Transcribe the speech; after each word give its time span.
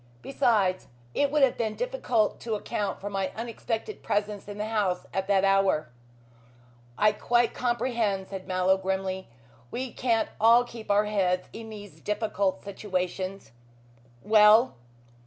Besides, 0.23 0.87
it 1.13 1.29
would 1.29 1.43
have 1.43 1.59
been 1.59 1.75
difficult 1.75 2.39
to 2.39 2.55
account 2.55 2.99
for 2.99 3.07
my 3.07 3.31
unexpected 3.35 4.01
presence 4.01 4.47
in 4.47 4.57
the 4.57 4.65
house 4.65 5.05
at 5.13 5.27
that 5.27 5.45
hour." 5.45 5.89
"I 6.97 7.11
quite 7.11 7.53
comprehend!" 7.53 8.27
said 8.27 8.47
Mallow 8.47 8.77
grimly. 8.77 9.27
"We 9.69 9.93
can't 9.93 10.29
all 10.39 10.63
keep 10.63 10.89
our 10.89 11.05
heads 11.05 11.49
in 11.53 11.69
these 11.69 12.01
difficult 12.01 12.63
situations. 12.63 13.51
Well?" 14.23 14.73